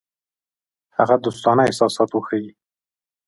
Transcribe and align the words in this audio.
هغه 0.97 1.15
دوستانه 1.25 1.61
احساسات 1.65 2.09
وښيي. 2.13 2.51